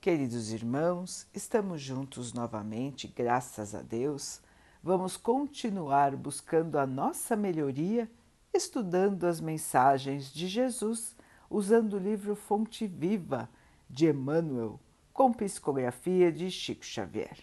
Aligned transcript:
Queridos 0.00 0.50
irmãos, 0.50 1.26
estamos 1.34 1.82
juntos 1.82 2.32
novamente, 2.32 3.06
graças 3.06 3.74
a 3.74 3.82
Deus. 3.82 4.40
Vamos 4.82 5.14
continuar 5.18 6.16
buscando 6.16 6.78
a 6.78 6.86
nossa 6.86 7.36
melhoria, 7.36 8.10
estudando 8.50 9.24
as 9.26 9.42
mensagens 9.42 10.32
de 10.32 10.48
Jesus, 10.48 11.14
usando 11.50 11.98
o 11.98 11.98
livro 11.98 12.34
Fonte 12.34 12.86
Viva 12.86 13.46
de 13.90 14.08
Emmanuel, 14.08 14.80
com 15.12 15.34
psicografia 15.34 16.32
de 16.32 16.50
Chico 16.50 16.82
Xavier. 16.82 17.36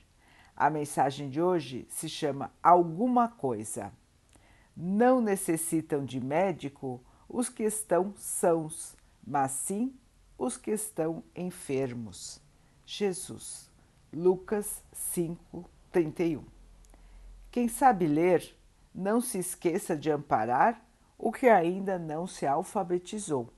A 0.55 0.68
mensagem 0.71 1.30
de 1.30 1.39
hoje 1.39 1.86
se 1.92 2.10
chama 2.10 2.52
Alguma 2.64 3.28
Coisa. 3.28 3.94
Não 4.76 5.21
necessitam 5.21 6.04
de 6.04 6.20
médico 6.20 7.00
os 7.30 7.50
que 7.50 7.62
estão 7.62 8.16
sãos, 8.18 8.98
mas 9.24 9.52
sim 9.52 9.94
os 10.39 10.58
que 10.58 10.71
estão 10.71 11.24
enfermos. 11.36 12.46
Jesus, 12.90 13.70
Lucas 14.14 14.82
5, 14.94 15.70
31. 15.91 16.41
Quem 17.52 17.68
sabe 17.68 18.08
ler, 18.08 18.58
não 18.95 19.20
se 19.20 19.40
esqueça 19.40 19.94
de 19.94 20.09
amparar 20.09 20.82
o 21.18 21.30
que 21.30 21.50
ainda 21.50 22.00
não 22.00 22.26
se 22.26 22.48
alfabetizou. 22.48 23.52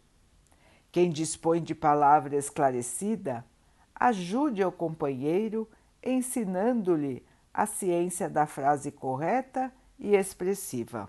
Quem 0.92 1.12
dispõe 1.12 1.62
de 1.62 1.76
palavra 1.76 2.36
esclarecida, 2.36 3.46
ajude 3.94 4.64
ao 4.64 4.72
companheiro 4.72 5.70
ensinando-lhe 6.04 7.24
a 7.54 7.68
ciência 7.68 8.28
da 8.28 8.48
frase 8.48 8.92
correta 8.92 9.72
e 10.00 10.16
expressiva. 10.16 11.08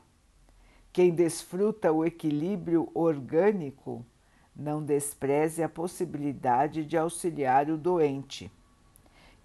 Quem 0.93 1.11
desfruta 1.11 1.91
o 1.91 2.05
equilíbrio 2.05 2.91
orgânico, 2.93 4.05
não 4.55 4.83
despreze 4.83 5.63
a 5.63 5.69
possibilidade 5.69 6.85
de 6.85 6.97
auxiliar 6.97 7.71
o 7.71 7.77
doente. 7.77 8.51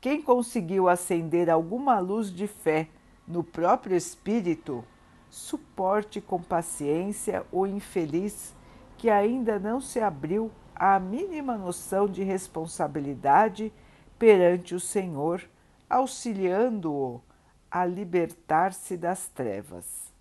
Quem 0.01 0.21
conseguiu 0.21 0.87
acender 0.87 1.49
alguma 1.49 1.99
luz 1.99 2.31
de 2.31 2.47
fé 2.47 2.89
no 3.27 3.43
próprio 3.43 3.95
espírito, 3.95 4.83
suporte 5.29 6.21
com 6.21 6.41
paciência 6.41 7.45
o 7.51 7.65
infeliz 7.65 8.53
que 8.97 9.09
ainda 9.09 9.59
não 9.59 9.81
se 9.81 9.99
abriu 9.99 10.51
à 10.75 10.99
mínima 10.99 11.57
noção 11.57 12.07
de 12.07 12.23
responsabilidade 12.23 13.73
perante 14.17 14.75
o 14.75 14.79
Senhor, 14.79 15.41
auxiliando-o 15.89 17.21
a 17.69 17.85
libertar-se 17.85 18.95
das 18.95 19.27
trevas. 19.27 20.13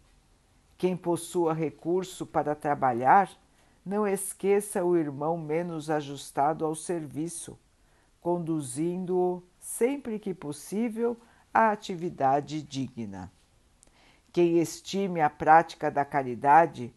Quem 0.76 0.96
possua 0.96 1.54
recurso 1.54 2.26
para 2.26 2.54
trabalhar, 2.54 3.30
não 3.84 4.06
esqueça 4.06 4.82
o 4.82 4.96
irmão 4.96 5.36
menos 5.36 5.90
ajustado 5.90 6.64
ao 6.64 6.74
serviço, 6.74 7.58
conduzindo-o 8.20 9.42
sempre 9.60 10.18
que 10.18 10.32
possível 10.32 11.16
à 11.52 11.70
atividade 11.70 12.62
digna. 12.62 13.30
Quem 14.32 14.58
estime 14.58 15.20
a 15.20 15.28
prática 15.28 15.90
da 15.90 16.04
caridade, 16.04 16.92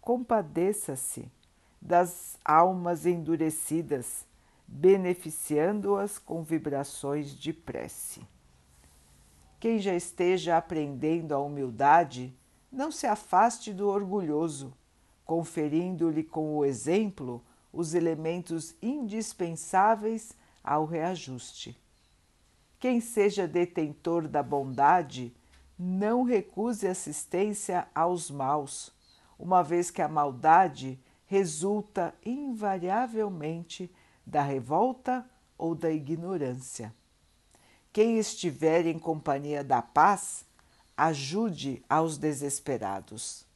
compadeça-se 0.00 1.30
das 1.80 2.38
almas 2.44 3.04
endurecidas, 3.04 4.24
beneficiando-as 4.66 6.18
com 6.18 6.42
vibrações 6.42 7.30
de 7.30 7.52
prece. 7.52 8.26
Quem 9.60 9.78
já 9.78 9.94
esteja 9.94 10.56
aprendendo 10.56 11.34
a 11.34 11.38
humildade, 11.38 12.34
não 12.70 12.90
se 12.90 13.06
afaste 13.06 13.72
do 13.72 13.88
orgulhoso 13.88 14.72
conferindo-lhe 15.32 16.22
com 16.22 16.58
o 16.58 16.62
exemplo 16.62 17.42
os 17.72 17.94
elementos 17.94 18.76
indispensáveis 18.82 20.36
ao 20.62 20.84
reajuste. 20.84 21.74
Quem 22.78 23.00
seja 23.00 23.48
detentor 23.48 24.28
da 24.28 24.42
bondade, 24.42 25.34
não 25.78 26.22
recuse 26.22 26.86
assistência 26.86 27.88
aos 27.94 28.30
maus, 28.30 28.92
uma 29.38 29.62
vez 29.62 29.90
que 29.90 30.02
a 30.02 30.06
maldade 30.06 31.00
resulta 31.24 32.14
invariavelmente 32.26 33.90
da 34.26 34.42
revolta 34.42 35.24
ou 35.56 35.74
da 35.74 35.90
ignorância. 35.90 36.94
Quem 37.90 38.18
estiver 38.18 38.84
em 38.84 38.98
companhia 38.98 39.64
da 39.64 39.80
paz, 39.80 40.44
ajude 40.94 41.82
aos 41.88 42.18
desesperados. 42.18 43.50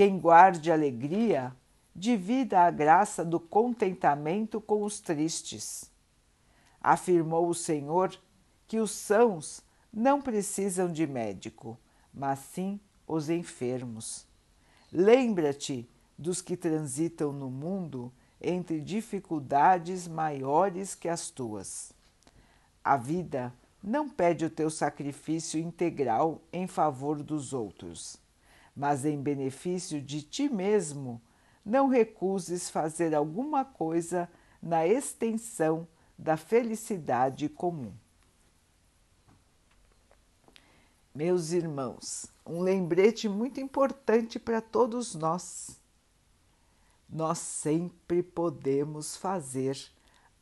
Quem 0.00 0.18
guarde 0.18 0.72
alegria, 0.72 1.54
divida 1.94 2.60
a 2.60 2.70
graça 2.70 3.22
do 3.22 3.38
contentamento 3.38 4.58
com 4.58 4.82
os 4.82 4.98
tristes. 4.98 5.90
Afirmou 6.80 7.46
o 7.46 7.54
Senhor 7.54 8.18
que 8.66 8.80
os 8.80 8.92
sãos 8.92 9.62
não 9.92 10.22
precisam 10.22 10.90
de 10.90 11.06
médico, 11.06 11.78
mas 12.14 12.38
sim 12.38 12.80
os 13.06 13.28
enfermos. 13.28 14.26
Lembra-te 14.90 15.86
dos 16.16 16.40
que 16.40 16.56
transitam 16.56 17.30
no 17.30 17.50
mundo 17.50 18.10
entre 18.40 18.80
dificuldades 18.80 20.08
maiores 20.08 20.94
que 20.94 21.10
as 21.10 21.28
tuas. 21.28 21.92
A 22.82 22.96
vida 22.96 23.52
não 23.84 24.08
pede 24.08 24.46
o 24.46 24.50
teu 24.50 24.70
sacrifício 24.70 25.60
integral 25.60 26.40
em 26.50 26.66
favor 26.66 27.22
dos 27.22 27.52
outros 27.52 28.18
mas 28.80 29.04
em 29.04 29.20
benefício 29.20 30.00
de 30.00 30.22
ti 30.22 30.48
mesmo, 30.48 31.20
não 31.62 31.86
recuses 31.86 32.70
fazer 32.70 33.14
alguma 33.14 33.62
coisa 33.62 34.26
na 34.62 34.86
extensão 34.86 35.86
da 36.16 36.34
felicidade 36.38 37.46
comum. 37.50 37.92
Meus 41.14 41.52
irmãos, 41.52 42.24
um 42.46 42.62
lembrete 42.62 43.28
muito 43.28 43.60
importante 43.60 44.38
para 44.38 44.62
todos 44.62 45.14
nós. 45.14 45.78
Nós 47.06 47.36
sempre 47.36 48.22
podemos 48.22 49.14
fazer 49.14 49.76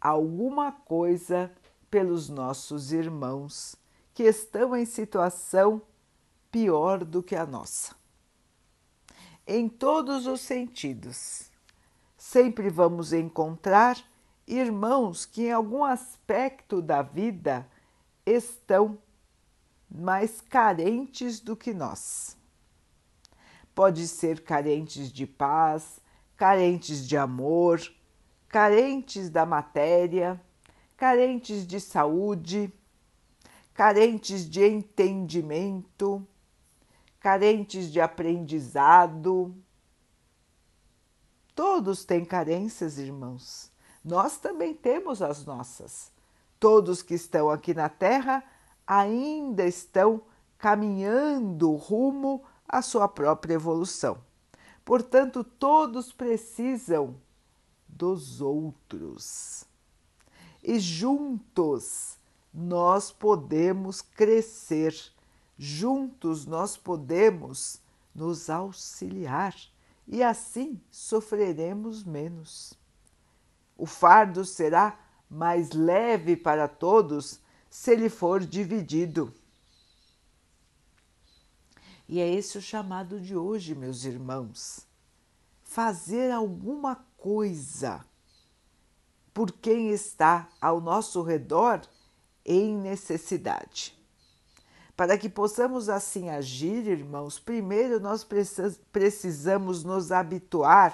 alguma 0.00 0.70
coisa 0.70 1.50
pelos 1.90 2.28
nossos 2.28 2.92
irmãos 2.92 3.74
que 4.14 4.22
estão 4.22 4.76
em 4.76 4.84
situação 4.84 5.82
pior 6.52 7.04
do 7.04 7.20
que 7.20 7.34
a 7.34 7.44
nossa 7.44 7.98
em 9.48 9.66
todos 9.66 10.26
os 10.26 10.42
sentidos. 10.42 11.50
Sempre 12.18 12.68
vamos 12.68 13.14
encontrar 13.14 13.98
irmãos 14.46 15.24
que, 15.24 15.46
em 15.46 15.52
algum 15.52 15.82
aspecto 15.82 16.82
da 16.82 17.00
vida, 17.00 17.66
estão 18.26 18.98
mais 19.90 20.42
carentes 20.42 21.40
do 21.40 21.56
que 21.56 21.72
nós. 21.72 22.36
Pode 23.74 24.06
ser 24.06 24.42
carentes 24.42 25.10
de 25.10 25.26
paz, 25.26 25.98
carentes 26.36 27.08
de 27.08 27.16
amor, 27.16 27.80
carentes 28.48 29.30
da 29.30 29.46
matéria, 29.46 30.38
carentes 30.94 31.66
de 31.66 31.80
saúde, 31.80 32.70
carentes 33.72 34.48
de 34.48 34.62
entendimento 34.62 36.26
carentes 37.20 37.90
de 37.90 38.00
aprendizado. 38.00 39.54
Todos 41.54 42.04
têm 42.04 42.24
carências, 42.24 42.98
irmãos. 42.98 43.70
Nós 44.04 44.38
também 44.38 44.74
temos 44.74 45.20
as 45.20 45.44
nossas. 45.44 46.12
Todos 46.58 47.02
que 47.02 47.14
estão 47.14 47.50
aqui 47.50 47.74
na 47.74 47.88
Terra 47.88 48.42
ainda 48.86 49.64
estão 49.64 50.22
caminhando 50.56 51.72
rumo 51.74 52.42
à 52.68 52.82
sua 52.82 53.08
própria 53.08 53.54
evolução. 53.54 54.18
Portanto, 54.84 55.44
todos 55.44 56.12
precisam 56.12 57.16
dos 57.86 58.40
outros. 58.40 59.64
E 60.62 60.78
juntos 60.78 62.18
nós 62.52 63.12
podemos 63.12 64.00
crescer 64.00 64.94
Juntos 65.58 66.46
nós 66.46 66.76
podemos 66.76 67.80
nos 68.14 68.48
auxiliar 68.48 69.56
e 70.06 70.22
assim 70.22 70.80
sofreremos 70.88 72.04
menos. 72.04 72.74
O 73.76 73.84
fardo 73.84 74.44
será 74.44 74.96
mais 75.28 75.72
leve 75.72 76.36
para 76.36 76.68
todos 76.68 77.40
se 77.68 77.90
ele 77.90 78.08
for 78.08 78.44
dividido. 78.44 79.34
E 82.08 82.20
é 82.20 82.32
esse 82.32 82.56
o 82.56 82.62
chamado 82.62 83.20
de 83.20 83.36
hoje, 83.36 83.74
meus 83.74 84.04
irmãos. 84.04 84.86
Fazer 85.64 86.30
alguma 86.30 87.04
coisa 87.16 88.06
por 89.34 89.50
quem 89.50 89.90
está 89.90 90.48
ao 90.60 90.80
nosso 90.80 91.20
redor 91.22 91.82
em 92.44 92.76
necessidade. 92.76 93.97
Para 94.98 95.16
que 95.16 95.28
possamos 95.28 95.88
assim 95.88 96.28
agir, 96.28 96.88
irmãos, 96.88 97.38
primeiro 97.38 98.00
nós 98.00 98.26
precisamos 98.90 99.84
nos 99.84 100.10
habituar 100.10 100.92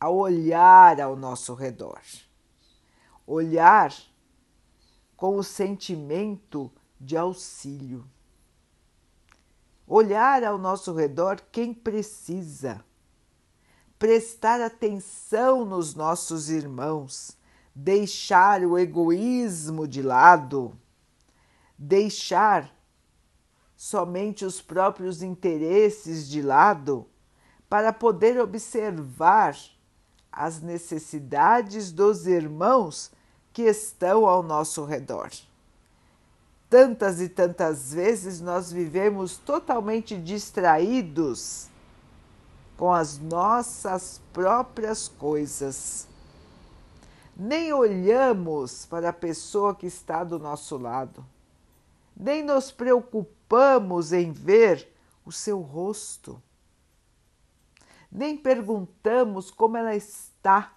a 0.00 0.08
olhar 0.08 0.98
ao 0.98 1.14
nosso 1.14 1.52
redor. 1.52 2.00
Olhar 3.26 3.92
com 5.18 5.36
o 5.36 5.44
sentimento 5.44 6.72
de 6.98 7.14
auxílio. 7.14 8.08
Olhar 9.86 10.42
ao 10.42 10.56
nosso 10.56 10.94
redor 10.94 11.42
quem 11.52 11.74
precisa, 11.74 12.82
prestar 13.98 14.62
atenção 14.62 15.66
nos 15.66 15.94
nossos 15.94 16.48
irmãos, 16.48 17.36
deixar 17.74 18.62
o 18.62 18.78
egoísmo 18.78 19.86
de 19.86 20.00
lado, 20.00 20.72
deixar 21.76 22.79
somente 23.82 24.44
os 24.44 24.60
próprios 24.60 25.22
interesses 25.22 26.28
de 26.28 26.42
lado 26.42 27.06
para 27.66 27.94
poder 27.94 28.38
observar 28.38 29.56
as 30.30 30.60
necessidades 30.60 31.90
dos 31.90 32.26
irmãos 32.26 33.10
que 33.54 33.62
estão 33.62 34.26
ao 34.26 34.42
nosso 34.42 34.84
redor. 34.84 35.30
Tantas 36.68 37.22
e 37.22 37.28
tantas 37.30 37.94
vezes 37.94 38.38
nós 38.38 38.70
vivemos 38.70 39.38
totalmente 39.38 40.14
distraídos 40.14 41.68
com 42.76 42.92
as 42.92 43.16
nossas 43.16 44.20
próprias 44.30 45.08
coisas. 45.08 46.06
Nem 47.34 47.72
olhamos 47.72 48.84
para 48.84 49.08
a 49.08 49.14
pessoa 49.14 49.74
que 49.74 49.86
está 49.86 50.22
do 50.22 50.38
nosso 50.38 50.76
lado, 50.76 51.24
nem 52.14 52.42
nos 52.42 52.70
preocupamos 52.70 53.39
em 54.12 54.32
ver 54.32 54.92
o 55.24 55.32
seu 55.32 55.60
rosto, 55.60 56.42
nem 58.10 58.36
perguntamos 58.36 59.50
como 59.50 59.76
ela 59.76 59.94
está 59.94 60.76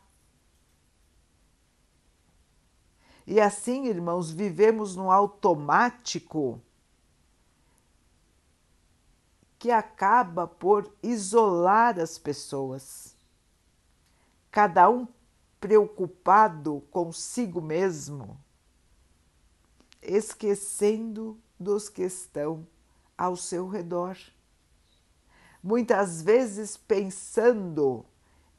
E 3.26 3.40
assim, 3.40 3.86
irmãos, 3.86 4.32
vivemos 4.32 4.96
no 4.96 5.10
automático 5.10 6.62
que 9.58 9.72
acaba 9.72 10.46
por 10.46 10.94
isolar 11.02 11.98
as 12.00 12.18
pessoas. 12.18 13.16
Cada 14.52 14.90
um 14.90 15.08
preocupado 15.60 16.82
consigo 16.92 17.62
mesmo, 17.62 18.38
esquecendo 20.02 21.40
dos 21.64 21.90
que 21.90 22.04
estão 22.04 22.68
ao 23.18 23.36
seu 23.36 23.68
redor. 23.68 24.18
Muitas 25.64 26.22
vezes 26.22 26.76
pensando 26.76 28.06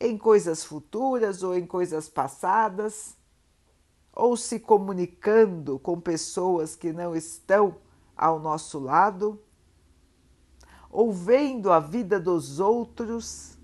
em 0.01 0.17
coisas 0.17 0.65
futuras 0.65 1.43
ou 1.43 1.55
em 1.55 1.67
coisas 1.67 2.09
passadas 2.09 3.15
ou 4.13 4.37
se 4.37 4.59
comunicando 4.61 5.79
com 5.79 6.01
pessoas 6.01 6.75
que 6.75 6.93
não 6.93 7.15
estão 7.15 7.77
ao 8.17 8.39
nosso 8.39 8.79
lado, 8.79 9.41
ou 10.89 11.13
vendo 11.13 11.73
a 11.73 11.81
vida 11.81 12.21
dos 12.21 12.61
outros 12.61 13.59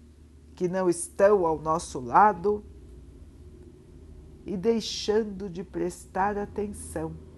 que 0.56 0.66
não 0.66 0.90
estão 0.90 1.46
ao 1.46 1.60
nosso 1.60 2.00
lado 2.00 2.64
e 4.44 4.56
deixando 4.56 5.48
de 5.48 5.62
prestar 5.62 6.36
atenção 6.36 7.29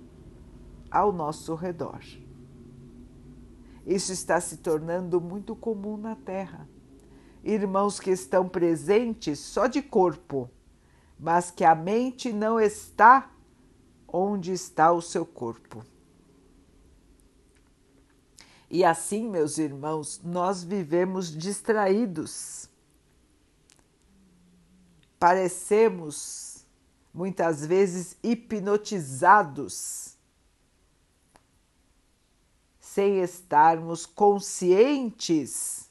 ao 0.92 1.12
nosso 1.12 1.54
redor. 1.54 2.00
Isso 3.86 4.12
está 4.12 4.40
se 4.40 4.58
tornando 4.58 5.20
muito 5.20 5.56
comum 5.56 5.96
na 5.96 6.14
Terra. 6.14 6.68
Irmãos 7.42 7.98
que 7.98 8.10
estão 8.10 8.48
presentes 8.48 9.38
só 9.38 9.66
de 9.66 9.82
corpo 9.82 10.48
mas 11.22 11.52
que 11.52 11.62
a 11.62 11.72
mente 11.72 12.32
não 12.32 12.58
está 12.58 13.30
onde 14.08 14.50
está 14.52 14.90
o 14.90 15.00
seu 15.00 15.24
corpo. 15.24 15.86
E 18.68 18.82
assim, 18.84 19.30
meus 19.30 19.56
irmãos, 19.56 20.20
nós 20.24 20.64
vivemos 20.64 21.30
distraídos. 21.30 22.68
Parecemos 25.16 26.66
muitas 27.14 27.64
vezes 27.64 28.16
hipnotizados, 28.20 30.11
sem 32.92 33.20
estarmos 33.20 34.04
conscientes 34.04 35.90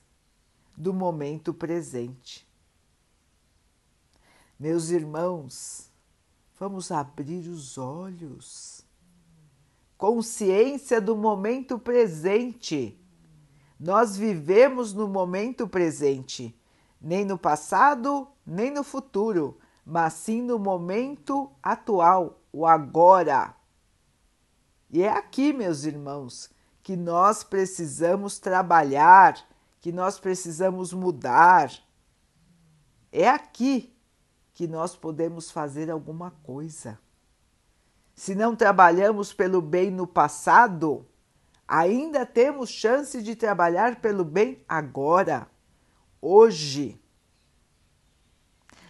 do 0.77 0.93
momento 0.93 1.51
presente. 1.51 2.47
Meus 4.59 4.91
irmãos, 4.91 5.89
vamos 6.59 6.91
abrir 6.91 7.47
os 7.47 7.75
olhos. 7.79 8.85
Consciência 9.97 11.01
do 11.01 11.17
momento 11.17 11.79
presente. 11.79 12.95
Nós 13.79 14.15
vivemos 14.15 14.93
no 14.93 15.07
momento 15.07 15.67
presente, 15.67 16.55
nem 17.01 17.25
no 17.25 17.35
passado, 17.35 18.27
nem 18.45 18.69
no 18.69 18.83
futuro, 18.83 19.57
mas 19.83 20.13
sim 20.13 20.39
no 20.39 20.59
momento 20.59 21.51
atual, 21.63 22.39
o 22.53 22.63
agora. 22.67 23.55
E 24.87 25.01
é 25.01 25.09
aqui, 25.09 25.51
meus 25.51 25.83
irmãos, 25.83 26.51
que 26.83 26.95
nós 26.95 27.43
precisamos 27.43 28.39
trabalhar, 28.39 29.37
que 29.79 29.91
nós 29.91 30.19
precisamos 30.19 30.93
mudar. 30.93 31.71
É 33.11 33.27
aqui 33.27 33.95
que 34.53 34.67
nós 34.67 34.95
podemos 34.95 35.51
fazer 35.51 35.89
alguma 35.89 36.31
coisa. 36.43 36.99
Se 38.15 38.35
não 38.35 38.55
trabalhamos 38.55 39.33
pelo 39.33 39.61
bem 39.61 39.89
no 39.89 40.05
passado, 40.05 41.07
ainda 41.67 42.25
temos 42.25 42.69
chance 42.69 43.21
de 43.21 43.35
trabalhar 43.35 44.01
pelo 44.01 44.23
bem 44.23 44.63
agora, 44.67 45.47
hoje. 46.21 46.99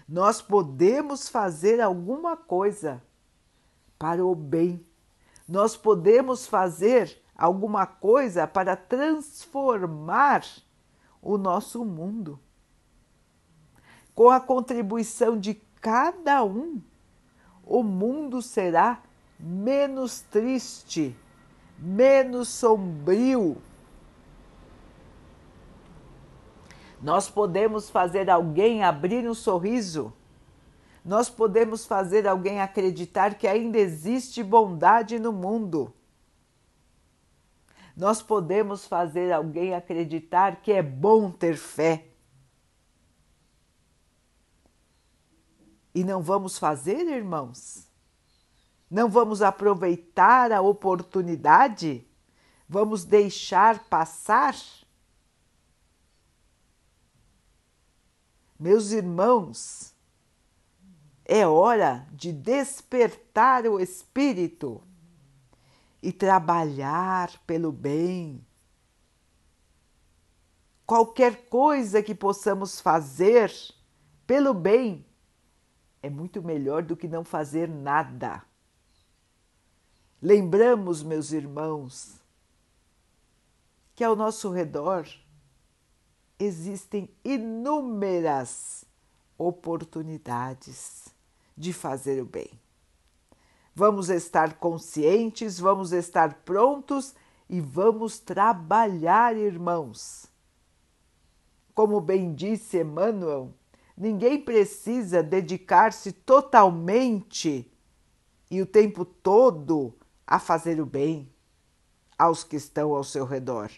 Nós 0.08 0.42
podemos 0.42 1.30
fazer 1.30 1.80
alguma 1.80 2.36
coisa 2.36 3.02
para 3.98 4.26
o 4.26 4.36
bem. 4.36 4.86
Nós 5.48 5.78
podemos 5.78 6.48
fazer 6.48 7.20
alguma 7.42 7.88
coisa 7.88 8.46
para 8.46 8.76
transformar 8.76 10.46
o 11.20 11.40
nosso 11.40 11.84
mundo 11.84 12.40
com 14.14 14.30
a 14.30 14.40
contribuição 14.40 15.40
de 15.40 15.56
cada 15.82 16.44
um, 16.44 16.80
o 17.66 17.82
mundo 17.82 18.44
será 18.44 19.02
menos 19.40 20.22
triste, 20.22 21.18
menos 21.80 22.48
sombrio. 22.48 23.57
Nós 27.02 27.28
podemos 27.28 27.90
fazer 27.90 28.30
alguém 28.30 28.83
abrir 28.83 29.28
um 29.28 29.33
sorriso. 29.33 30.14
Nós 31.04 31.28
podemos 31.28 31.88
fazer 31.88 32.28
alguém 32.28 32.62
acreditar 32.62 33.33
que 33.33 33.48
ainda 33.48 33.80
existe 33.80 34.44
bondade 34.44 35.18
no 35.18 35.33
mundo. 35.33 35.92
Nós 37.95 38.21
podemos 38.21 38.86
fazer 38.86 39.31
alguém 39.31 39.74
acreditar 39.74 40.62
que 40.62 40.71
é 40.71 40.81
bom 40.81 41.30
ter 41.30 41.57
fé 41.57 42.12
E 45.94 46.04
não 46.04 46.21
vamos 46.21 46.57
fazer, 46.57 47.07
irmãos? 47.07 47.88
Não 48.90 49.10
vamos 49.10 49.42
aproveitar 49.42 50.52
a 50.52 50.62
oportunidade? 50.62 52.06
Vamos 52.68 53.04
deixar 53.04 53.83
passar? 53.86 54.56
Meus 58.57 58.92
irmãos, 58.92 59.94
é 61.26 61.45
hora 61.45 62.07
de 62.12 62.31
despertar 62.31 63.66
o 63.66 63.80
espírito 63.80 64.81
e 66.02 66.12
trabalhar 66.12 67.31
pelo 67.46 67.72
bem. 67.72 68.46
Qualquer 70.86 71.48
coisa 71.48 72.02
que 72.02 72.16
possamos 72.16 72.81
fazer 72.81 73.52
pelo 74.26 74.54
bem 74.54 75.06
é 76.02 76.10
muito 76.10 76.42
melhor 76.42 76.84
do 76.84 76.98
que 76.98 77.08
não 77.08 77.24
fazer 77.24 77.70
nada. 77.70 78.44
Lembramos, 80.22 81.04
meus 81.04 81.31
irmãos, 81.31 82.20
que 83.96 84.04
ao 84.04 84.16
nosso 84.16 84.50
redor 84.50 85.08
existem 86.40 87.10
inúmeras 87.24 88.84
oportunidades 89.38 91.14
de 91.56 91.72
fazer 91.72 92.22
o 92.22 92.26
bem. 92.26 92.50
Vamos 93.73 94.09
estar 94.09 94.56
conscientes, 94.56 95.59
vamos 95.59 95.92
estar 95.92 96.42
prontos 96.45 97.16
e 97.49 97.59
vamos 97.61 98.19
trabalhar, 98.19 99.35
irmãos. 99.35 100.28
Como 101.73 102.01
bem 102.01 102.33
disse 102.33 102.80
Emmanuel, 102.80 103.54
Ninguém 104.01 104.42
precisa 104.42 105.21
dedicar-se 105.21 106.11
totalmente 106.11 107.71
e 108.49 108.59
o 108.59 108.66
tempo 108.66 109.06
todo 109.06 109.94
a 110.25 110.40
fazer 110.40 110.81
o 110.81 110.87
bem 110.87 111.31
aos 112.18 112.44
que 112.44 112.56
estão 112.56 112.95
ao 112.95 113.04
seu 113.04 113.25
redor, 113.25 113.69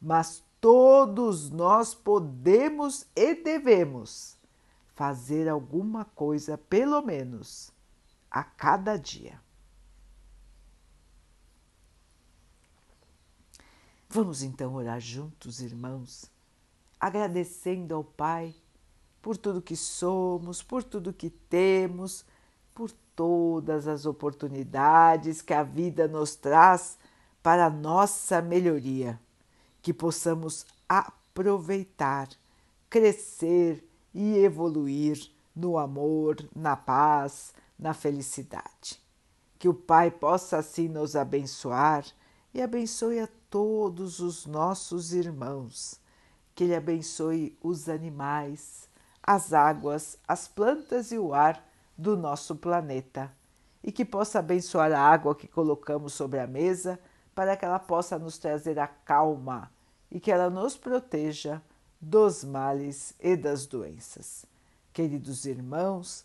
mas 0.00 0.42
todos 0.62 1.50
nós 1.50 1.94
podemos 1.94 3.06
e 3.14 3.34
devemos 3.34 4.38
fazer 4.94 5.46
alguma 5.46 6.06
coisa, 6.06 6.56
pelo 6.56 7.02
menos, 7.02 7.70
a 8.30 8.44
cada 8.44 8.96
dia. 8.96 9.40
Vamos 14.08 14.42
então 14.42 14.74
orar 14.74 15.00
juntos, 15.00 15.60
irmãos, 15.60 16.30
agradecendo 16.98 17.94
ao 17.94 18.02
Pai 18.02 18.54
por 19.22 19.36
tudo 19.36 19.62
que 19.62 19.76
somos, 19.76 20.62
por 20.62 20.82
tudo 20.82 21.12
que 21.12 21.30
temos, 21.30 22.24
por 22.74 22.90
todas 23.14 23.86
as 23.86 24.06
oportunidades 24.06 25.42
que 25.42 25.52
a 25.52 25.62
vida 25.62 26.08
nos 26.08 26.34
traz 26.34 26.98
para 27.42 27.66
a 27.66 27.70
nossa 27.70 28.42
melhoria, 28.42 29.20
que 29.82 29.92
possamos 29.92 30.66
aproveitar, 30.88 32.28
crescer 32.88 33.84
e 34.12 34.38
evoluir 34.38 35.30
no 35.54 35.78
amor, 35.78 36.36
na 36.54 36.76
paz, 36.76 37.54
na 37.80 37.94
felicidade. 37.94 39.00
Que 39.58 39.68
o 39.68 39.74
Pai 39.74 40.10
possa 40.10 40.58
assim 40.58 40.88
nos 40.88 41.16
abençoar 41.16 42.04
e 42.52 42.60
abençoe 42.60 43.20
a 43.20 43.28
todos 43.48 44.20
os 44.20 44.46
nossos 44.46 45.12
irmãos. 45.12 46.00
Que 46.54 46.64
Ele 46.64 46.74
abençoe 46.74 47.56
os 47.62 47.88
animais, 47.88 48.88
as 49.22 49.52
águas, 49.52 50.18
as 50.28 50.46
plantas 50.46 51.10
e 51.10 51.18
o 51.18 51.32
ar 51.32 51.66
do 51.96 52.16
nosso 52.16 52.56
planeta. 52.56 53.32
E 53.82 53.90
que 53.90 54.04
possa 54.04 54.40
abençoar 54.40 54.92
a 54.92 55.00
água 55.00 55.34
que 55.34 55.48
colocamos 55.48 56.12
sobre 56.12 56.38
a 56.38 56.46
mesa 56.46 57.00
para 57.34 57.56
que 57.56 57.64
ela 57.64 57.78
possa 57.78 58.18
nos 58.18 58.36
trazer 58.36 58.78
a 58.78 58.86
calma 58.86 59.70
e 60.10 60.20
que 60.20 60.30
ela 60.30 60.50
nos 60.50 60.76
proteja 60.76 61.62
dos 62.00 62.44
males 62.44 63.14
e 63.20 63.36
das 63.36 63.66
doenças. 63.66 64.44
Queridos 64.92 65.44
irmãos, 65.44 66.24